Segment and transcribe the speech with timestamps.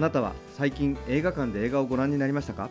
[0.00, 2.70] あなたは最近映画館で映画をご覧になりましたか？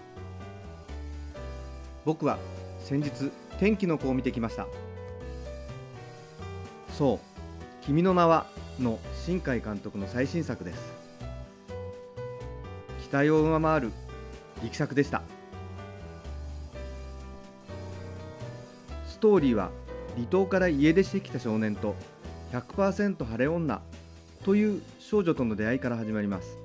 [2.03, 2.39] 僕は
[2.79, 3.29] 先日
[3.59, 4.65] 天気の子を見てきました。
[6.97, 7.19] そう
[7.85, 8.47] 「君の名は」
[8.81, 10.81] の新海監督の最新作です。
[13.07, 13.91] 期待を上回る
[14.63, 15.21] 力作でした。
[19.07, 19.69] ストーリーは
[20.15, 21.93] 離島から家出してきた少年と
[22.53, 23.83] 100%晴れ女
[24.43, 26.57] という少女との出会いから始まります。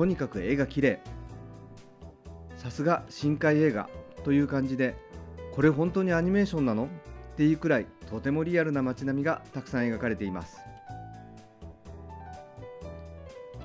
[0.00, 1.02] とにかく絵が綺麗。
[2.56, 3.90] さすが深海映画
[4.24, 4.96] という感じで
[5.52, 6.88] これ本当にアニメーションなのっ
[7.36, 10.56] ていうくらいとてもリアルな街並みがたくさん描かれています。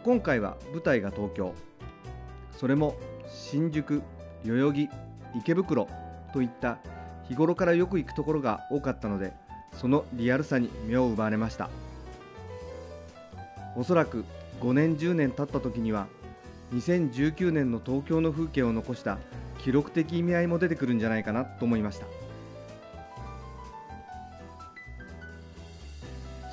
[0.03, 1.53] 今回は舞台が東京。
[2.51, 2.97] それも
[3.29, 4.01] 新宿
[4.43, 4.89] 代々木
[5.37, 5.87] 池袋
[6.33, 6.79] といった
[7.29, 9.31] 日頃からよく行くところが多かったので
[9.71, 11.69] そのリアルさに目を奪われました。
[13.77, 14.25] おそらく
[14.59, 16.07] 5年10年経った時には
[16.75, 19.17] 2019年の東京の風景を残した
[19.63, 22.05] 記録的意味合いも出てくるんじゃないかなと思いました。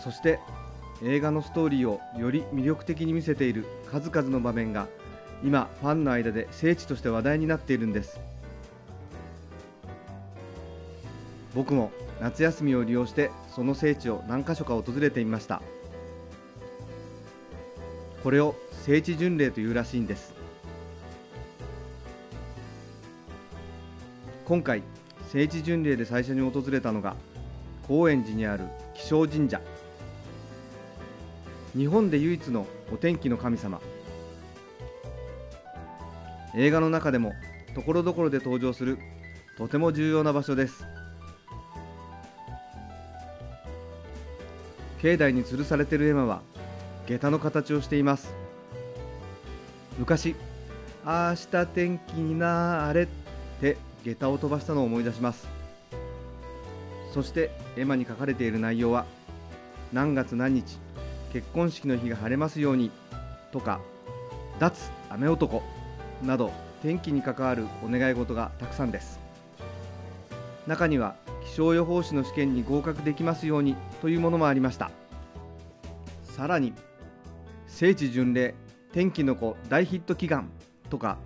[0.02, 0.38] そして
[1.02, 4.86] 映画のストーリーをより魅力的に見せている数々の場面が
[5.44, 8.20] 今ファンの間で聖地として話題になっているんです。
[11.54, 11.90] 僕も
[12.20, 15.60] 夏休みを利用してその聖地を何か所か訪れてみました。
[18.22, 20.32] これを聖地巡礼というらしいんです。
[24.44, 24.82] 今回
[25.28, 27.16] 聖地巡礼で最初に訪れたのが
[27.88, 29.60] 高円寺にある気象神社。
[31.76, 33.80] 日本で唯一のお天気の神様。
[36.54, 37.32] 映画の中でも
[37.74, 38.98] ところどころで登場する
[39.58, 40.84] とても重要な場所です。
[45.00, 46.42] 境内に吊るされている絵馬は
[47.06, 48.32] 下駄の形をしています。
[49.98, 50.34] 昔
[51.04, 53.06] 「明日天気になれ」っ
[53.60, 55.48] て下駄を飛ばしたのを思い出します。
[57.12, 59.04] そして絵馬に書かれている内容は
[59.92, 60.78] 何月何日
[61.32, 62.90] 結婚式の日が晴れますように
[63.52, 63.80] とか
[64.58, 65.62] 脱雨男
[66.22, 66.52] など
[66.82, 69.20] 天気に関わるお願い事がたくさんです。
[70.66, 74.90] 中には気象予報士の試験に合格できますようにというものもありました。
[76.22, 76.72] さらに
[77.72, 78.54] 聖地巡礼
[78.92, 80.50] 天気の子大ヒット祈願
[80.90, 81.16] とか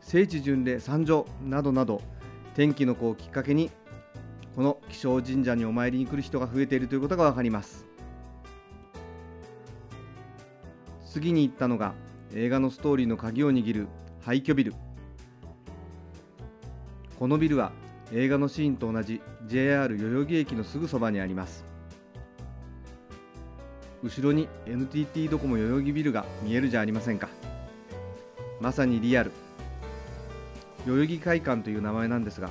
[0.00, 2.00] 聖地巡礼参上などなど
[2.54, 3.72] 天気の子をきっかけに
[4.54, 7.84] この気象神社にお参りに来る人が増えているということが分かります。
[11.04, 11.94] 次に行ったのが
[12.32, 13.88] 映画のストーリーの鍵を握る
[14.20, 14.74] 廃墟ビル。
[17.18, 17.72] このビルは
[18.12, 21.64] 映画のシーンと同じ JR 代々木駅のすぐそばにあります。
[24.02, 27.28] 後ろに NTT ドコモ代々木ビルが見えるじゃありませんか。
[28.60, 29.32] まさにリアル。
[30.86, 32.50] 代々木会館という名前なんですが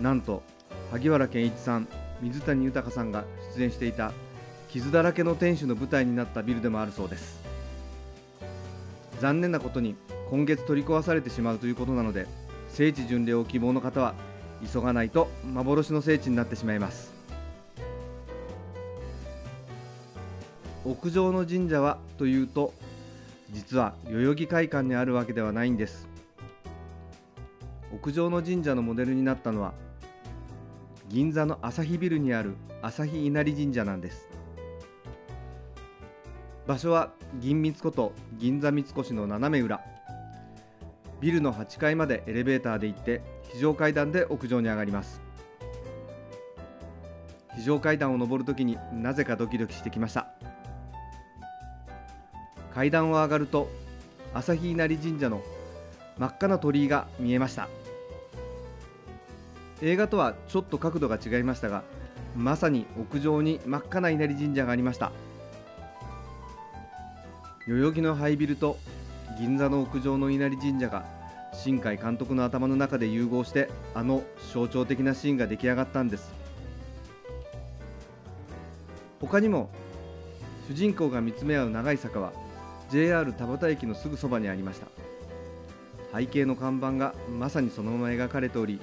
[0.00, 0.42] なんと
[0.90, 1.86] 萩原健一さん
[2.20, 3.24] 水谷豊さんが
[3.54, 4.12] 出演していた
[4.68, 7.40] 傷だらけの天守の舞台になったビルでもあるそうです。
[9.20, 9.96] 残念なことに
[10.30, 12.26] 今月取り壊されてしまうということなので
[12.68, 14.14] 聖地巡礼を希望の方は
[14.72, 17.09] 急がないと幻の聖地になってしまいます。
[20.84, 22.72] 屋上の神社はというと
[23.52, 26.08] 実は代々木会館にあるわけではないんです。
[27.92, 29.74] 屋上の神社のモデルになったのは
[31.08, 34.28] 銀座の朝日ビルにある朝日稲荷神社なんです。
[36.66, 37.10] 場所は
[37.40, 39.80] 銀三こと銀座三越の斜め裏。
[41.20, 43.20] ビルの8階までエレベーターで行って
[43.52, 45.20] 非常階段で屋上に上がります。
[47.56, 50.29] 非常階段を上るときになぜかドキドキしてきました。
[52.74, 53.68] 階段を上がると
[54.32, 55.42] 朝日稲荷神社の
[56.18, 57.68] 真っ赤な鳥居が見えました。
[59.82, 61.82] 映画とはちょっと角度が違いましたが
[62.36, 65.10] まさに屋上に真っ赤な稲荷神社がありました。
[67.66, 68.78] 代々木のハイビルと
[69.38, 71.04] 銀座の屋上の稲荷神社が
[71.52, 74.22] 新海監督の頭の中で融合してあの
[74.52, 76.32] 象徴的なシーンが出来上がったんです。
[79.20, 79.70] 他にも
[80.68, 82.32] 主人公が見つめ合う長い坂は
[82.90, 84.88] JR 田端駅のすぐそばにありました。
[86.12, 88.80] 背景の看板がまさにそのまま描かれており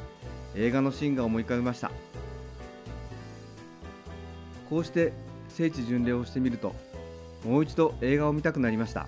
[0.55, 1.91] 映画のシーンが思い浮かびました。
[4.69, 5.11] こうして
[5.49, 6.73] 聖地巡礼をしてみると
[7.45, 9.07] もう一度映画を見たくなりました。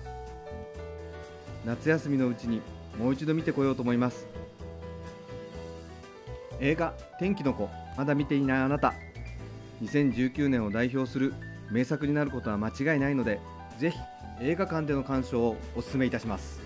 [1.64, 2.60] 夏休みのうちに
[2.98, 4.26] もう一度見てこようと思います。
[6.60, 8.92] 映画「天気の子」まだ見ていないあなた。
[9.82, 11.32] 2019年を代表する
[11.70, 13.40] 名作になることは間違いないので
[13.78, 13.98] ぜひ
[14.42, 16.62] 映画館での鑑賞をお勧めいたします。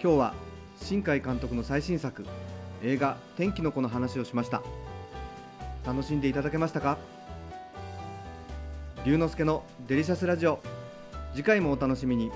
[0.00, 0.34] 今日は
[0.80, 2.24] 新海監督の最新作
[2.84, 4.62] 映画「天気の子」の話をしました。
[5.84, 6.96] 楽しんでいただけましたか？
[9.04, 10.60] 龍之介のデリシャスラジオ。
[11.34, 12.30] 次回もお楽しみに。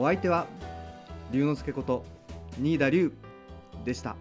[0.00, 0.46] お相手は
[1.32, 2.04] 龍之介こと
[2.56, 3.12] 新田龍
[3.84, 4.14] でした。